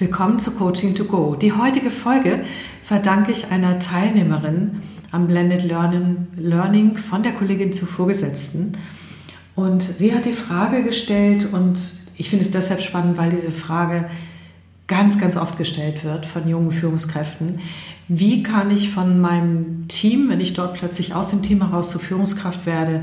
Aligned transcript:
Willkommen 0.00 0.38
zu 0.38 0.52
Coaching 0.52 0.94
to 0.94 1.04
Go. 1.04 1.36
Die 1.36 1.52
heutige 1.52 1.90
Folge 1.90 2.42
verdanke 2.82 3.32
ich 3.32 3.52
einer 3.52 3.78
Teilnehmerin 3.80 4.80
am 5.10 5.26
Blended 5.26 5.62
Learning 5.62 6.96
von 6.96 7.22
der 7.22 7.32
Kollegin 7.32 7.74
zu 7.74 7.84
Vorgesetzten. 7.84 8.78
Und 9.54 9.82
sie 9.82 10.14
hat 10.14 10.24
die 10.24 10.32
Frage 10.32 10.82
gestellt 10.84 11.52
und 11.52 11.78
ich 12.16 12.30
finde 12.30 12.46
es 12.46 12.50
deshalb 12.50 12.80
spannend, 12.80 13.18
weil 13.18 13.28
diese 13.28 13.50
Frage 13.50 14.08
ganz, 14.86 15.20
ganz 15.20 15.36
oft 15.36 15.58
gestellt 15.58 16.02
wird 16.02 16.24
von 16.24 16.48
jungen 16.48 16.72
Führungskräften. 16.72 17.58
Wie 18.08 18.42
kann 18.42 18.70
ich 18.70 18.88
von 18.88 19.20
meinem 19.20 19.86
Team, 19.88 20.30
wenn 20.30 20.40
ich 20.40 20.54
dort 20.54 20.76
plötzlich 20.78 21.14
aus 21.14 21.28
dem 21.28 21.42
Team 21.42 21.60
heraus 21.60 21.90
zur 21.90 22.00
Führungskraft 22.00 22.64
werde, 22.64 23.02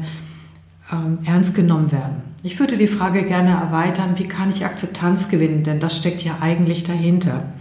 ähm, 0.91 1.20
ernst 1.25 1.55
genommen 1.55 1.91
werden. 1.91 2.22
Ich 2.48 2.62
würde 2.62 2.78
die 2.78 2.88
Frage 2.88 3.24
gerne 3.24 3.52
erweitern, 3.52 4.14
wie 4.16 4.26
kann 4.26 4.50
ich 4.50 4.64
Akzeptanz 4.64 5.28
gewinnen, 5.28 5.64
denn 5.64 5.82
das 5.82 5.98
steckt 5.98 6.24
ja 6.24 6.38
eigentlich 6.40 6.86
dahinter. 6.86 7.52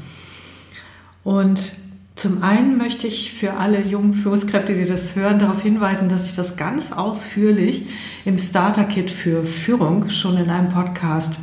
Und 1.25 1.73
zum 2.15 2.45
einen 2.45 2.79
möchte 2.79 3.09
ich 3.09 3.33
für 3.33 3.55
alle 3.55 3.83
jungen 3.83 4.15
Führungskräfte, 4.15 4.75
die 4.75 4.85
das 4.85 5.17
hören, 5.17 5.41
darauf 5.41 5.61
hinweisen, 5.61 6.09
dass 6.09 6.29
ich 6.29 6.37
das 6.37 6.57
ganz 6.57 6.93
ausführlich 6.93 7.89
im 8.25 8.39
Starter 8.39 8.85
Kit 8.85 9.11
für 9.11 9.45
Führung 9.45 10.09
schon 10.09 10.37
in 10.37 10.51
einem 10.51 10.69
Podcast 10.69 11.41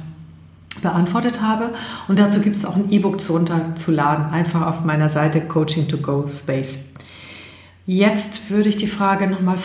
beantwortet 0.82 1.41
habe. 1.41 1.74
Und 2.08 2.20
dazu 2.20 2.40
gibt 2.40 2.55
es 2.55 2.64
auch 2.64 2.78
ein 2.78 2.94
E-Book 2.94 3.20
zu 3.20 3.34
runterzuladen, 3.34 4.28
einfach 4.28 4.66
auf 4.66 4.86
meiner 4.86 5.10
Seite 5.10 5.41
Coaching 5.41 5.90
to 5.90 5.98
Go 5.98 6.26
Space. 6.28 6.86
Jetzt 7.86 8.50
würde 8.50 8.70
ich 8.70 8.78
die 8.78 8.88
Frage 8.88 9.28
nochmal 9.28 9.58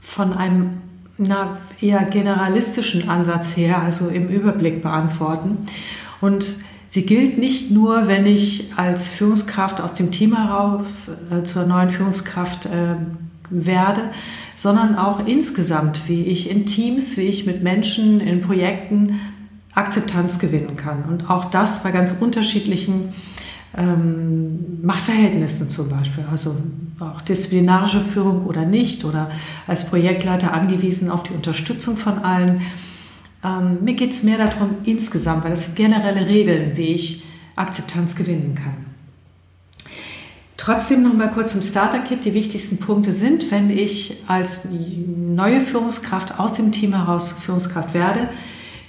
von 0.00 0.32
einem 0.34 0.83
na, 1.18 1.58
eher 1.80 2.04
generalistischen 2.04 3.08
Ansatz 3.08 3.56
her, 3.56 3.82
also 3.82 4.08
im 4.08 4.28
Überblick 4.28 4.82
beantworten. 4.82 5.58
Und 6.20 6.56
sie 6.88 7.06
gilt 7.06 7.38
nicht 7.38 7.70
nur, 7.70 8.08
wenn 8.08 8.26
ich 8.26 8.72
als 8.76 9.08
Führungskraft 9.08 9.80
aus 9.80 9.94
dem 9.94 10.10
Team 10.10 10.36
heraus 10.36 11.18
äh, 11.30 11.44
zur 11.44 11.66
neuen 11.66 11.90
Führungskraft 11.90 12.66
äh, 12.66 12.96
werde, 13.50 14.10
sondern 14.56 14.96
auch 14.96 15.26
insgesamt, 15.26 16.08
wie 16.08 16.22
ich 16.22 16.50
in 16.50 16.66
Teams, 16.66 17.16
wie 17.16 17.22
ich 17.22 17.46
mit 17.46 17.62
Menschen 17.62 18.20
in 18.20 18.40
Projekten 18.40 19.20
Akzeptanz 19.74 20.38
gewinnen 20.38 20.76
kann. 20.76 21.04
Und 21.04 21.30
auch 21.30 21.46
das 21.46 21.82
bei 21.82 21.90
ganz 21.90 22.12
unterschiedlichen 22.12 23.12
ähm, 23.76 24.82
Machtverhältnissen 24.82 25.68
zum 25.68 25.88
Beispiel, 25.88 26.24
also 26.30 26.56
auch 27.00 27.20
disziplinarische 27.22 28.00
Führung 28.00 28.46
oder 28.46 28.64
nicht, 28.64 29.04
oder 29.04 29.30
als 29.66 29.86
Projektleiter 29.86 30.52
angewiesen 30.52 31.10
auf 31.10 31.24
die 31.24 31.32
Unterstützung 31.32 31.96
von 31.96 32.18
allen. 32.18 32.62
Ähm, 33.42 33.78
mir 33.82 33.94
geht 33.94 34.12
es 34.12 34.22
mehr 34.22 34.38
darum 34.38 34.76
insgesamt, 34.84 35.44
weil 35.44 35.52
es 35.52 35.66
sind 35.66 35.76
generelle 35.76 36.26
Regeln, 36.26 36.76
wie 36.76 36.94
ich 36.94 37.24
Akzeptanz 37.56 38.14
gewinnen 38.16 38.54
kann. 38.54 38.94
Trotzdem 40.56 41.02
noch 41.02 41.12
mal 41.12 41.30
kurz 41.30 41.52
zum 41.52 41.60
Starter-Kit. 41.60 42.24
Die 42.24 42.32
wichtigsten 42.32 42.78
Punkte 42.78 43.12
sind, 43.12 43.50
wenn 43.50 43.68
ich 43.68 44.22
als 44.28 44.66
neue 44.70 45.60
Führungskraft 45.60 46.38
aus 46.38 46.54
dem 46.54 46.72
Team 46.72 46.94
heraus 46.94 47.32
Führungskraft 47.32 47.92
werde, 47.92 48.30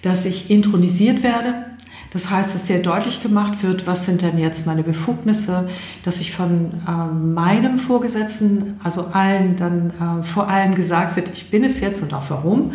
dass 0.02 0.25
ich 0.25 0.50
intronisiert 0.50 1.22
werde, 1.22 1.66
das 2.11 2.30
heißt, 2.30 2.56
dass 2.56 2.67
sehr 2.67 2.80
deutlich 2.80 3.22
gemacht 3.22 3.61
wird, 3.61 3.88
was 3.88 4.06
sind 4.06 4.22
denn 4.22 4.38
jetzt 4.38 4.66
meine 4.66 4.84
Befugnisse, 4.84 5.70
dass 6.03 6.22
ich 6.22 6.31
von 6.31 6.72
äh, 6.88 7.14
meinem 7.14 7.78
Vorgesetzten, 7.78 8.80
also 8.84 9.08
allen 9.08 9.56
dann 9.56 9.89
äh, 9.89 10.23
vor 10.23 10.47
allen 10.47 10.75
gesagt 10.75 11.16
wird, 11.16 11.30
ich 11.34 11.50
bin 11.50 11.64
es 11.64 11.80
jetzt 11.81 12.02
und 12.02 12.14
auch 12.14 12.30
warum. 12.30 12.73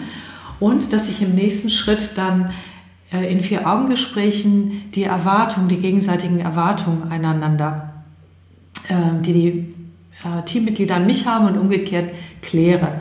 Und 0.58 0.92
dass 0.92 1.08
ich 1.08 1.22
im 1.22 1.34
nächsten 1.34 1.70
Schritt 1.70 2.18
dann 2.18 2.50
äh, 3.12 3.32
in 3.32 3.40
vier 3.40 3.66
Augengesprächen 3.66 4.90
die 4.94 5.04
Erwartungen, 5.04 5.68
die 5.68 5.78
gegenseitigen 5.78 6.40
Erwartungen 6.40 7.10
einander, 7.10 7.94
äh, 8.88 9.22
die 9.22 9.32
die 9.32 9.74
äh, 10.24 10.44
Teammitglieder 10.44 10.96
an 10.96 11.06
mich 11.06 11.26
haben 11.26 11.46
und 11.46 11.58
umgekehrt 11.58 12.12
kläre. 12.42 13.00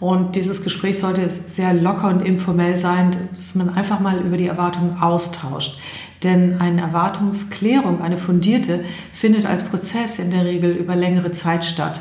Und 0.00 0.36
dieses 0.36 0.62
Gespräch 0.62 0.98
sollte 0.98 1.28
sehr 1.28 1.74
locker 1.74 2.08
und 2.08 2.22
informell 2.22 2.76
sein, 2.76 3.10
dass 3.34 3.54
man 3.54 3.70
einfach 3.70 3.98
mal 3.98 4.20
über 4.20 4.36
die 4.36 4.46
Erwartungen 4.46 5.00
austauscht. 5.00 5.80
Denn 6.22 6.60
eine 6.60 6.80
Erwartungsklärung, 6.80 8.00
eine 8.00 8.16
fundierte, 8.16 8.84
findet 9.12 9.46
als 9.46 9.64
Prozess 9.64 10.18
in 10.18 10.30
der 10.30 10.44
Regel 10.44 10.72
über 10.72 10.94
längere 10.94 11.32
Zeit 11.32 11.64
statt, 11.64 12.00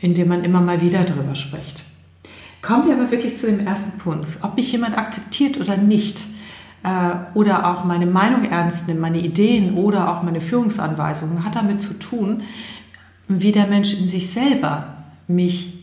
indem 0.00 0.28
man 0.28 0.44
immer 0.44 0.60
mal 0.60 0.80
wieder 0.80 1.04
darüber 1.04 1.34
spricht. 1.34 1.84
Kommen 2.60 2.86
wir 2.86 2.94
aber 2.94 3.10
wirklich 3.10 3.36
zu 3.36 3.46
dem 3.46 3.60
ersten 3.66 3.98
Punkt, 3.98 4.28
ob 4.42 4.56
mich 4.56 4.72
jemand 4.72 4.98
akzeptiert 4.98 5.58
oder 5.58 5.76
nicht, 5.76 6.22
äh, 6.82 7.14
oder 7.34 7.70
auch 7.70 7.84
meine 7.84 8.06
Meinung 8.06 8.44
ernst 8.44 8.88
nimmt, 8.88 9.00
meine 9.00 9.18
Ideen 9.18 9.74
oder 9.74 10.12
auch 10.12 10.22
meine 10.22 10.40
Führungsanweisungen, 10.40 11.44
hat 11.44 11.56
damit 11.56 11.80
zu 11.80 11.98
tun, 11.98 12.42
wie 13.28 13.52
der 13.52 13.66
Mensch 13.66 13.94
in 13.94 14.08
sich 14.08 14.30
selber 14.30 14.94
mich 15.26 15.77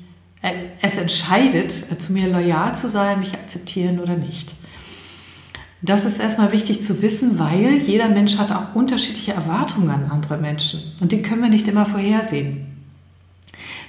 es 0.81 0.97
entscheidet, 0.97 1.91
äh, 1.91 1.97
zu 1.97 2.13
mir 2.13 2.28
loyal 2.28 2.75
zu 2.75 2.88
sein, 2.88 3.19
mich 3.19 3.33
akzeptieren 3.33 4.00
oder 4.00 4.16
nicht. 4.16 4.53
Das 5.81 6.06
ist 6.06 6.19
erstmal 6.19 6.51
wichtig 6.51 6.81
zu 6.81 7.01
wissen, 7.01 7.38
weil 7.38 7.78
jeder 7.83 8.09
Mensch 8.09 8.38
hat 8.38 8.51
auch 8.51 8.73
unterschiedliche 8.75 9.33
Erwartungen 9.33 9.89
an 9.89 10.09
andere 10.09 10.38
Menschen 10.38 10.81
und 11.00 11.11
die 11.11 11.22
können 11.22 11.41
wir 11.41 11.50
nicht 11.50 11.67
immer 11.67 11.85
vorhersehen. 11.85 12.66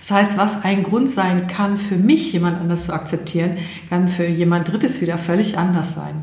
Das 0.00 0.10
heißt, 0.10 0.36
was 0.36 0.62
ein 0.62 0.82
Grund 0.82 1.08
sein 1.08 1.46
kann, 1.46 1.78
für 1.78 1.96
mich 1.96 2.32
jemand 2.32 2.60
anders 2.60 2.86
zu 2.86 2.92
akzeptieren, 2.92 3.56
kann 3.88 4.08
für 4.08 4.26
jemand 4.26 4.70
Drittes 4.70 5.00
wieder 5.00 5.16
völlig 5.16 5.58
anders 5.58 5.94
sein. 5.94 6.22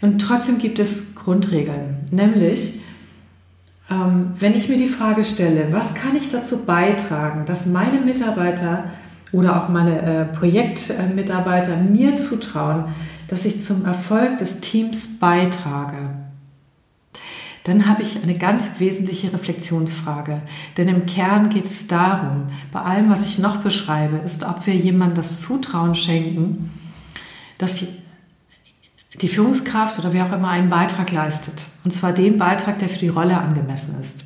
Und 0.00 0.20
trotzdem 0.20 0.58
gibt 0.58 0.78
es 0.78 1.14
Grundregeln, 1.14 2.08
nämlich 2.10 2.80
ähm, 3.90 4.32
wenn 4.38 4.54
ich 4.54 4.68
mir 4.68 4.76
die 4.76 4.88
Frage 4.88 5.22
stelle, 5.22 5.68
was 5.70 5.94
kann 5.94 6.16
ich 6.16 6.30
dazu 6.30 6.64
beitragen, 6.64 7.44
dass 7.46 7.66
meine 7.66 8.00
Mitarbeiter 8.00 8.84
oder 9.32 9.62
auch 9.62 9.68
meine 9.68 10.02
äh, 10.02 10.24
Projektmitarbeiter 10.26 11.76
mir 11.76 12.16
zutrauen, 12.18 12.84
dass 13.28 13.44
ich 13.46 13.62
zum 13.62 13.86
Erfolg 13.86 14.38
des 14.38 14.60
Teams 14.60 15.18
beitrage, 15.18 16.10
dann 17.64 17.86
habe 17.86 18.02
ich 18.02 18.22
eine 18.22 18.36
ganz 18.36 18.80
wesentliche 18.80 19.32
Reflexionsfrage. 19.32 20.42
Denn 20.76 20.88
im 20.88 21.06
Kern 21.06 21.48
geht 21.48 21.66
es 21.66 21.86
darum, 21.86 22.48
bei 22.72 22.80
allem, 22.80 23.08
was 23.08 23.28
ich 23.28 23.38
noch 23.38 23.58
beschreibe, 23.58 24.16
ist, 24.16 24.44
ob 24.44 24.66
wir 24.66 24.74
jemandem 24.74 25.16
das 25.16 25.40
Zutrauen 25.40 25.94
schenken, 25.94 26.70
dass 27.58 27.84
die, 29.20 29.28
Führungskraft 29.28 29.98
oder 30.00 30.12
wer 30.12 30.26
auch 30.26 30.32
immer 30.32 30.48
einen 30.48 30.68
Beitrag 30.68 31.12
leistet. 31.12 31.66
Und 31.84 31.92
zwar 31.92 32.12
den 32.12 32.38
Beitrag, 32.38 32.80
der 32.80 32.88
für 32.88 32.98
die 32.98 33.08
Rolle 33.08 33.38
angemessen 33.38 34.00
ist. 34.00 34.24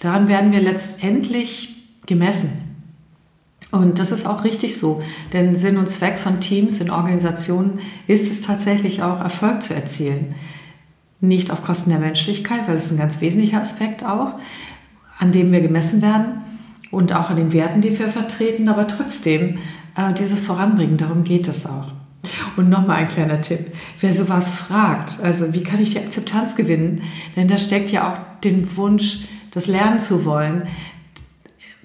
Daran 0.00 0.26
werden 0.26 0.50
wir 0.50 0.60
letztendlich 0.60 1.76
gemessen. 2.06 2.65
Und 3.76 3.98
das 3.98 4.10
ist 4.10 4.26
auch 4.26 4.44
richtig 4.44 4.78
so, 4.78 5.02
denn 5.34 5.54
Sinn 5.54 5.76
und 5.76 5.90
Zweck 5.90 6.18
von 6.18 6.40
Teams 6.40 6.80
in 6.80 6.90
Organisationen 6.90 7.80
ist 8.06 8.30
es 8.30 8.40
tatsächlich 8.40 9.02
auch, 9.02 9.20
Erfolg 9.20 9.62
zu 9.62 9.74
erzielen. 9.74 10.34
Nicht 11.20 11.50
auf 11.50 11.62
Kosten 11.62 11.90
der 11.90 11.98
Menschlichkeit, 11.98 12.68
weil 12.68 12.76
es 12.76 12.90
ein 12.90 12.98
ganz 12.98 13.20
wesentlicher 13.20 13.60
Aspekt 13.60 14.02
auch, 14.02 14.34
an 15.18 15.30
dem 15.30 15.52
wir 15.52 15.60
gemessen 15.60 16.00
werden 16.00 16.42
und 16.90 17.14
auch 17.14 17.28
an 17.28 17.36
den 17.36 17.52
Werten, 17.52 17.82
die 17.82 17.98
wir 17.98 18.08
vertreten, 18.08 18.68
aber 18.68 18.86
trotzdem 18.86 19.58
äh, 19.94 20.14
dieses 20.14 20.40
Voranbringen, 20.40 20.96
darum 20.96 21.22
geht 21.22 21.46
es 21.46 21.66
auch. 21.66 21.92
Und 22.56 22.70
nochmal 22.70 22.96
ein 22.96 23.08
kleiner 23.08 23.40
Tipp. 23.42 23.72
Wer 24.00 24.14
sowas 24.14 24.50
fragt, 24.50 25.20
also 25.22 25.52
wie 25.54 25.62
kann 25.62 25.80
ich 25.80 25.92
die 25.92 25.98
Akzeptanz 25.98 26.56
gewinnen? 26.56 27.02
Denn 27.36 27.46
da 27.46 27.58
steckt 27.58 27.92
ja 27.92 28.10
auch 28.10 28.40
den 28.40 28.76
Wunsch, 28.76 29.26
das 29.52 29.66
lernen 29.66 30.00
zu 30.00 30.24
wollen 30.24 30.62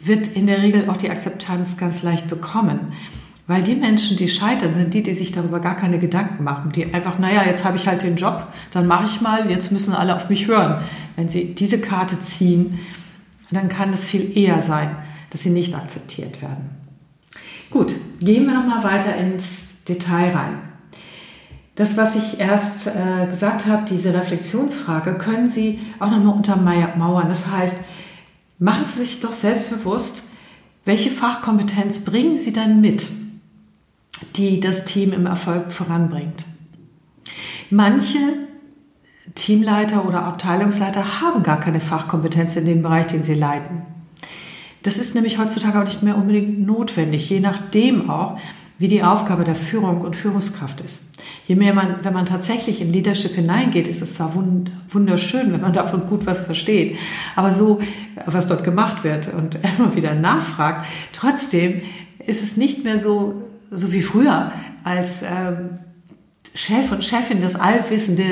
wird 0.03 0.27
in 0.27 0.47
der 0.47 0.61
Regel 0.61 0.89
auch 0.89 0.97
die 0.97 1.09
Akzeptanz 1.09 1.77
ganz 1.77 2.03
leicht 2.03 2.29
bekommen. 2.29 2.93
Weil 3.47 3.63
die 3.63 3.75
Menschen, 3.75 4.17
die 4.17 4.29
scheitern, 4.29 4.71
sind 4.71 4.93
die, 4.93 5.03
die 5.03 5.13
sich 5.13 5.31
darüber 5.31 5.59
gar 5.59 5.75
keine 5.75 5.99
Gedanken 5.99 6.43
machen. 6.43 6.71
Die 6.71 6.93
einfach, 6.93 7.19
naja, 7.19 7.43
jetzt 7.45 7.65
habe 7.65 7.75
ich 7.75 7.87
halt 7.87 8.03
den 8.03 8.15
Job, 8.15 8.47
dann 8.71 8.87
mache 8.87 9.05
ich 9.05 9.19
mal, 9.19 9.49
jetzt 9.49 9.71
müssen 9.71 9.93
alle 9.93 10.15
auf 10.15 10.29
mich 10.29 10.47
hören. 10.47 10.83
Wenn 11.15 11.27
sie 11.27 11.53
diese 11.53 11.81
Karte 11.81 12.19
ziehen, 12.21 12.79
dann 13.51 13.67
kann 13.67 13.91
es 13.93 14.05
viel 14.05 14.37
eher 14.37 14.61
sein, 14.61 14.95
dass 15.31 15.41
sie 15.41 15.49
nicht 15.49 15.75
akzeptiert 15.75 16.41
werden. 16.41 16.69
Gut, 17.69 17.93
gehen 18.19 18.45
wir 18.45 18.53
nochmal 18.53 18.83
weiter 18.83 19.15
ins 19.15 19.69
Detail 19.87 20.31
rein. 20.31 20.59
Das, 21.75 21.97
was 21.97 22.15
ich 22.15 22.39
erst 22.39 22.87
äh, 22.87 23.27
gesagt 23.27 23.65
habe, 23.65 23.83
diese 23.89 24.13
Reflexionsfrage, 24.13 25.13
können 25.13 25.47
Sie 25.47 25.79
auch 25.99 26.11
nochmal 26.11 26.35
untermauern. 26.35 27.29
Das 27.29 27.47
heißt, 27.47 27.77
Machen 28.61 28.85
Sie 28.85 29.03
sich 29.03 29.19
doch 29.21 29.33
selbst 29.33 29.71
bewusst, 29.71 30.21
welche 30.85 31.09
Fachkompetenz 31.09 32.05
bringen 32.05 32.37
Sie 32.37 32.53
dann 32.53 32.79
mit, 32.79 33.07
die 34.35 34.59
das 34.59 34.85
Team 34.85 35.13
im 35.13 35.25
Erfolg 35.25 35.71
voranbringt. 35.71 36.45
Manche 37.71 38.19
Teamleiter 39.33 40.07
oder 40.07 40.25
Abteilungsleiter 40.25 41.21
haben 41.21 41.41
gar 41.41 41.59
keine 41.59 41.79
Fachkompetenz 41.79 42.55
in 42.55 42.65
dem 42.65 42.83
Bereich, 42.83 43.07
den 43.07 43.23
sie 43.23 43.33
leiten. 43.33 43.81
Das 44.83 44.99
ist 44.99 45.15
nämlich 45.15 45.39
heutzutage 45.39 45.79
auch 45.79 45.85
nicht 45.85 46.03
mehr 46.03 46.17
unbedingt 46.17 46.59
notwendig, 46.63 47.31
je 47.31 47.39
nachdem 47.39 48.11
auch, 48.11 48.39
wie 48.81 48.87
die 48.87 49.03
Aufgabe 49.03 49.43
der 49.43 49.53
Führung 49.53 50.01
und 50.01 50.15
Führungskraft 50.15 50.81
ist. 50.81 51.11
Je 51.45 51.55
mehr 51.55 51.75
man, 51.75 51.97
wenn 52.01 52.13
man 52.13 52.25
tatsächlich 52.25 52.81
in 52.81 52.91
Leadership 52.91 53.35
hineingeht, 53.35 53.87
ist 53.87 54.01
es 54.01 54.15
zwar 54.15 54.33
wunderschön, 54.89 55.53
wenn 55.53 55.61
man 55.61 55.71
davon 55.81 56.07
gut 56.07 56.25
was 56.25 56.41
versteht, 56.41 56.97
aber 57.35 57.51
so, 57.51 57.79
was 58.25 58.47
dort 58.47 58.63
gemacht 58.63 59.03
wird 59.03 59.31
und 59.31 59.59
immer 59.77 59.95
wieder 59.95 60.15
nachfragt, 60.15 60.87
trotzdem 61.13 61.81
ist 62.25 62.41
es 62.41 62.57
nicht 62.57 62.83
mehr 62.83 62.97
so, 62.97 63.43
so 63.69 63.93
wie 63.93 64.01
früher, 64.01 64.51
als 64.83 65.21
ähm, 65.21 65.77
Chef 66.55 66.91
und 66.91 67.05
Chefin 67.05 67.39
das 67.39 67.55
allwissende 67.55 68.23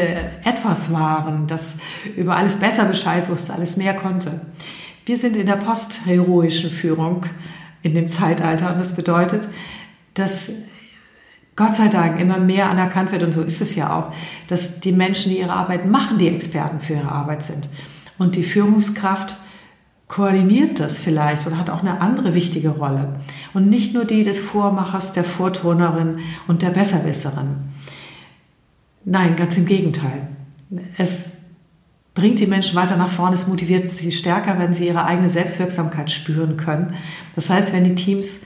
Etwas 0.43 0.91
waren, 0.91 1.45
das 1.45 1.77
über 2.17 2.35
alles 2.35 2.55
besser 2.55 2.85
Bescheid 2.85 3.29
wusste, 3.29 3.53
alles 3.53 3.77
mehr 3.77 3.93
konnte. 3.93 4.41
Wir 5.05 5.19
sind 5.19 5.37
in 5.37 5.45
der 5.45 5.57
postheroischen 5.57 6.71
Führung 6.71 7.27
in 7.83 7.93
dem 7.93 8.09
Zeitalter 8.09 8.71
und 8.71 8.79
das 8.79 8.95
bedeutet, 8.95 9.47
dass 10.13 10.49
Gott 11.55 11.75
sei 11.75 11.89
Dank 11.89 12.19
immer 12.19 12.39
mehr 12.39 12.69
anerkannt 12.69 13.11
wird 13.11 13.23
und 13.23 13.33
so 13.33 13.41
ist 13.41 13.61
es 13.61 13.75
ja 13.75 13.93
auch, 13.93 14.13
dass 14.47 14.79
die 14.79 14.93
Menschen, 14.93 15.31
die 15.31 15.39
ihre 15.39 15.51
Arbeit 15.51 15.85
machen, 15.85 16.17
die 16.17 16.29
Experten 16.29 16.79
für 16.79 16.93
ihre 16.93 17.11
Arbeit 17.11 17.43
sind. 17.43 17.67
Und 18.17 18.35
die 18.35 18.43
Führungskraft 18.43 19.35
koordiniert 20.07 20.79
das 20.79 20.99
vielleicht 20.99 21.45
und 21.45 21.57
hat 21.57 21.69
auch 21.69 21.81
eine 21.81 22.01
andere 22.01 22.33
wichtige 22.33 22.69
Rolle. 22.69 23.19
Und 23.53 23.69
nicht 23.69 23.93
nur 23.93 24.05
die 24.05 24.23
des 24.23 24.39
Vormachers, 24.39 25.13
der 25.13 25.23
Vorturnerin 25.23 26.19
und 26.47 26.61
der 26.61 26.69
Besserwisserin. 26.69 27.55
Nein, 29.05 29.35
ganz 29.35 29.57
im 29.57 29.65
Gegenteil. 29.65 30.27
Es 30.97 31.33
bringt 32.13 32.39
die 32.39 32.47
Menschen 32.47 32.75
weiter 32.75 32.97
nach 32.97 33.09
vorne, 33.09 33.35
es 33.35 33.47
motiviert 33.47 33.85
sie 33.85 34.11
stärker, 34.11 34.57
wenn 34.59 34.73
sie 34.73 34.87
ihre 34.87 35.05
eigene 35.05 35.29
Selbstwirksamkeit 35.29 36.09
spüren 36.11 36.57
können. 36.57 36.95
Das 37.35 37.49
heißt, 37.49 37.73
wenn 37.73 37.83
die 37.83 37.95
Teams 37.95 38.41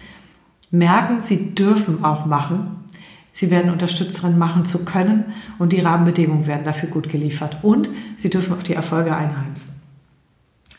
merken, 0.73 1.19
sie 1.19 1.53
dürfen 1.53 2.03
auch 2.03 2.25
machen, 2.25 2.83
sie 3.31 3.51
werden 3.51 3.71
Unterstützerin 3.71 4.37
machen 4.37 4.65
zu 4.65 4.83
können 4.85 5.25
und 5.59 5.71
die 5.71 5.79
Rahmenbedingungen 5.79 6.47
werden 6.47 6.65
dafür 6.65 6.89
gut 6.89 7.09
geliefert 7.09 7.59
und 7.61 7.89
sie 8.17 8.31
dürfen 8.31 8.53
auch 8.53 8.63
die 8.63 8.73
Erfolge 8.73 9.15
einheimsen. 9.15 9.81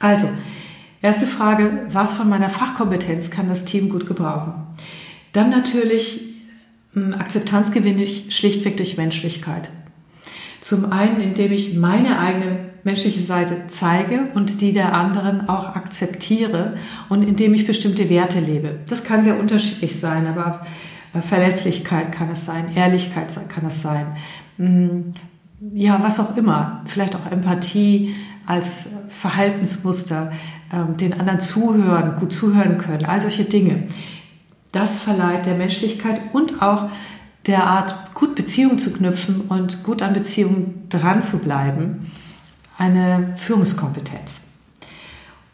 Also, 0.01 0.29
erste 1.01 1.27
Frage, 1.27 1.87
was 1.91 2.15
von 2.15 2.29
meiner 2.29 2.51
Fachkompetenz 2.51 3.31
kann 3.31 3.49
das 3.49 3.65
Team 3.65 3.89
gut 3.89 4.07
gebrauchen? 4.07 4.55
Dann 5.33 5.51
natürlich 5.51 6.35
hm, 6.93 7.15
Akzeptanz 7.15 7.71
gewinne 7.71 8.03
ich 8.03 8.35
schlichtweg 8.37 8.77
durch 8.77 8.97
Menschlichkeit. 8.97 9.71
Zum 10.65 10.91
einen, 10.91 11.21
indem 11.21 11.53
ich 11.53 11.75
meine 11.75 12.19
eigene 12.19 12.57
menschliche 12.85 13.21
Seite 13.21 13.65
zeige 13.67 14.29
und 14.33 14.63
die 14.63 14.73
der 14.73 14.95
anderen 14.95 15.47
auch 15.47 15.77
akzeptiere 15.77 16.79
und 17.11 17.23
indem 17.23 17.53
ich 17.53 17.67
bestimmte 17.67 18.09
Werte 18.09 18.41
lebe. 18.41 18.77
Das 18.89 19.05
kann 19.05 19.23
sehr 19.23 19.39
unterschiedlich 19.39 20.01
sein, 20.01 20.27
aber 20.27 20.67
Verlässlichkeit 21.21 22.13
kann 22.13 22.31
es 22.31 22.47
sein, 22.47 22.75
Ehrlichkeit 22.75 23.31
kann 23.51 23.67
es 23.67 23.83
sein, 23.83 24.17
hm, 24.57 25.13
ja, 25.75 26.03
was 26.03 26.19
auch 26.19 26.35
immer, 26.35 26.81
vielleicht 26.87 27.15
auch 27.15 27.31
Empathie 27.31 28.15
als 28.47 28.89
Verhaltensmuster, 29.11 30.33
ähm, 30.73 30.97
den 30.97 31.13
anderen 31.21 31.41
zuhören, 31.41 32.17
gut 32.17 32.33
zuhören 32.33 32.79
können, 32.79 33.05
all 33.05 33.21
solche 33.21 33.45
Dinge. 33.45 33.83
Das 34.73 35.03
verleiht 35.03 35.45
der 35.45 35.57
Menschlichkeit 35.57 36.23
und 36.33 36.63
auch 36.63 36.89
der 37.47 37.67
Art, 37.67 38.15
gut 38.15 38.35
Beziehungen 38.35 38.79
zu 38.79 38.93
knüpfen 38.93 39.43
und 39.43 39.83
gut 39.83 40.03
an 40.03 40.15
Beziehungen 40.15 40.87
dran 40.89 41.23
zu 41.23 41.39
bleiben, 41.39 42.11
eine 42.79 43.35
Führungskompetenz. 43.37 44.43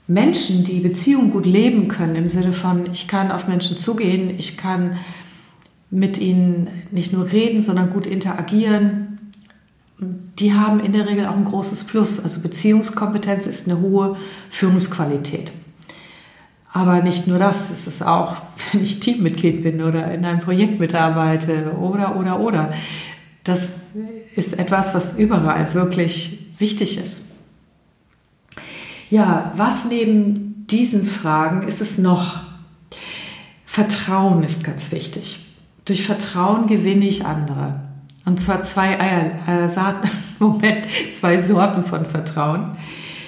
Menschen, 0.06 0.64
die 0.64 0.80
Beziehungen 0.80 1.30
gut 1.30 1.46
leben 1.46 1.88
können, 1.88 2.16
im 2.16 2.28
Sinne 2.28 2.52
von, 2.52 2.90
ich 2.90 3.06
kann 3.06 3.30
auf 3.30 3.46
Menschen 3.46 3.76
zugehen, 3.76 4.30
ich 4.38 4.56
kann 4.56 4.98
mit 5.90 6.18
ihnen 6.18 6.68
nicht 6.90 7.12
nur 7.12 7.30
reden, 7.30 7.62
sondern 7.62 7.90
gut 7.92 8.06
interagieren, 8.06 9.18
die 10.38 10.54
haben 10.54 10.80
in 10.80 10.92
der 10.92 11.06
Regel 11.06 11.26
auch 11.26 11.36
ein 11.36 11.44
großes 11.44 11.84
Plus. 11.84 12.20
Also 12.20 12.40
Beziehungskompetenz 12.40 13.46
ist 13.46 13.68
eine 13.68 13.80
hohe 13.80 14.16
Führungsqualität. 14.48 15.52
Aber 16.72 17.02
nicht 17.02 17.26
nur 17.26 17.38
das, 17.38 17.70
es 17.70 17.86
ist 17.86 18.02
auch, 18.02 18.36
wenn 18.72 18.82
ich 18.82 19.00
Teammitglied 19.00 19.62
bin 19.62 19.82
oder 19.82 20.12
in 20.12 20.24
einem 20.24 20.40
Projekt 20.40 20.78
mitarbeite 20.78 21.72
oder, 21.80 22.16
oder, 22.16 22.40
oder. 22.40 22.72
Das 23.44 23.74
ist 24.36 24.58
etwas, 24.58 24.94
was 24.94 25.18
überall 25.18 25.72
wirklich 25.74 26.46
wichtig 26.58 26.98
ist. 26.98 27.26
Ja, 29.08 29.52
was 29.56 29.86
neben 29.86 30.66
diesen 30.68 31.04
Fragen 31.04 31.66
ist 31.66 31.80
es 31.80 31.98
noch? 31.98 32.40
Vertrauen 33.66 34.42
ist 34.44 34.62
ganz 34.62 34.92
wichtig. 34.92 35.40
Durch 35.84 36.04
Vertrauen 36.04 36.66
gewinne 36.66 37.06
ich 37.06 37.24
andere. 37.24 37.80
Und 38.24 38.38
zwar 38.38 38.62
zwei 38.62 39.00
Eier, 39.00 39.64
äh, 39.64 39.68
Saaten, 39.68 40.08
Moment, 40.38 40.86
zwei 41.12 41.38
Sorten 41.38 41.84
von 41.84 42.06
Vertrauen. 42.06 42.76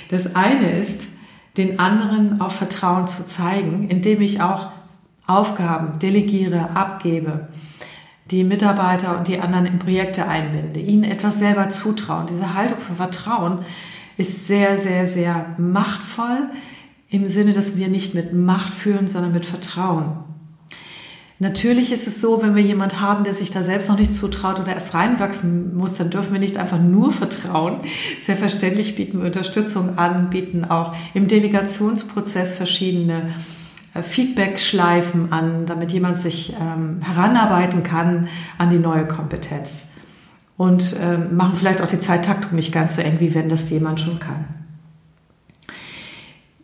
Das 0.09 0.37
eine 0.37 0.71
ist, 0.79 1.09
den 1.57 1.79
anderen 1.79 2.41
auch 2.41 2.53
Vertrauen 2.53 3.07
zu 3.07 3.27
zeigen, 3.27 3.89
indem 3.89 4.21
ich 4.21 4.41
auch 4.41 4.69
Aufgaben 5.27 5.99
delegiere, 5.99 6.71
abgebe, 6.75 7.49
die 8.31 8.45
Mitarbeiter 8.45 9.19
und 9.19 9.29
die 9.29 9.41
anderen 9.41 9.67
in 9.67 9.79
Projekte 9.79 10.27
einbinde, 10.27 10.81
ihnen 10.81 11.05
etwas 11.05 11.39
selber 11.39 11.69
zutrauen. 11.69 12.27
Diese 12.27 12.55
Haltung 12.55 12.79
von 12.79 12.97
Vertrauen 12.97 13.61
ist 14.17 14.47
sehr, 14.47 14.79
sehr, 14.79 15.07
sehr 15.07 15.55
machtvoll 15.59 16.51
im 17.09 17.29
Sinne, 17.29 17.53
dass 17.53 17.77
wir 17.77 17.89
nicht 17.89 18.15
mit 18.15 18.33
Macht 18.33 18.73
führen, 18.73 19.07
sondern 19.07 19.33
mit 19.33 19.45
Vertrauen. 19.45 20.25
Natürlich 21.43 21.91
ist 21.91 22.07
es 22.07 22.21
so, 22.21 22.41
wenn 22.41 22.55
wir 22.55 22.63
jemand 22.63 23.01
haben, 23.01 23.25
der 23.25 23.35
sich 23.35 23.51
da 23.51 23.65
selbst 23.65 23.89
noch 23.89 23.99
nicht 23.99 24.15
zutraut 24.15 24.61
oder 24.61 24.75
erst 24.75 24.95
reinwachsen 24.95 25.77
muss, 25.77 25.97
dann 25.97 26.09
dürfen 26.09 26.33
wir 26.33 26.39
nicht 26.39 26.57
einfach 26.57 26.81
nur 26.81 27.11
vertrauen. 27.11 27.81
Selbstverständlich 28.21 28.95
bieten 28.95 29.19
wir 29.19 29.27
Unterstützung 29.27 29.99
an, 29.99 30.31
bieten 30.31 30.65
auch 30.65 30.95
im 31.15 31.27
Delegationsprozess 31.27 32.55
verschiedene 32.55 33.35
äh, 33.93 34.05
Feedback-Schleifen 34.05 35.33
an, 35.33 35.67
damit 35.67 35.91
jemand 35.91 36.21
sich 36.21 36.55
ähm, 36.61 37.01
heranarbeiten 37.03 37.83
kann 37.83 38.29
an 38.57 38.71
die 38.71 38.79
neue 38.79 39.09
Kompetenz. 39.09 39.95
Und 40.57 40.95
ähm, 41.03 41.35
machen 41.35 41.57
vielleicht 41.57 41.81
auch 41.81 41.89
die 41.89 41.99
Zeittaktung 41.99 42.55
nicht 42.55 42.71
ganz 42.71 42.95
so 42.95 43.03
eng, 43.03 43.17
wie 43.19 43.35
wenn 43.35 43.49
das 43.49 43.69
jemand 43.69 43.99
schon 43.99 44.21
kann. 44.21 44.45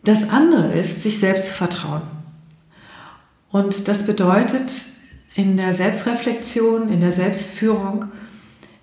Das 0.05 0.29
andere 0.29 0.71
ist, 0.71 1.03
sich 1.03 1.19
selbst 1.19 1.47
zu 1.47 1.53
vertrauen. 1.53 2.18
Und 3.51 3.87
das 3.87 4.05
bedeutet 4.05 4.71
in 5.35 5.57
der 5.57 5.73
Selbstreflexion, 5.73 6.91
in 6.91 7.01
der 7.01 7.11
Selbstführung, 7.11 8.05